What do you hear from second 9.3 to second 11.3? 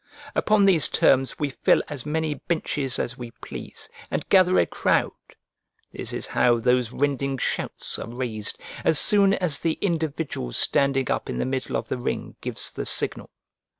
as the individual standing up